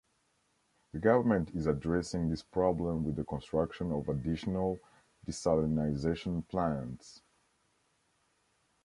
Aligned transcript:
The 0.93 0.99
government 0.99 1.51
is 1.53 1.67
addressing 1.67 2.27
this 2.27 2.41
problem 2.41 3.03
with 3.03 3.17
the 3.17 3.23
construction 3.23 3.91
of 3.91 4.09
additional 4.09 4.79
desalinization 5.27 6.47
plants. 6.47 7.21